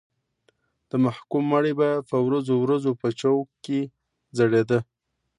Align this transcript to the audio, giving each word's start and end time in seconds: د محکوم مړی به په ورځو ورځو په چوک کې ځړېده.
د 0.89 0.91
محکوم 1.05 1.43
مړی 1.53 1.73
به 1.79 1.89
په 2.09 2.17
ورځو 2.27 2.53
ورځو 2.63 2.91
په 3.01 3.07
چوک 3.19 3.47
کې 3.65 3.79
ځړېده. 4.37 4.79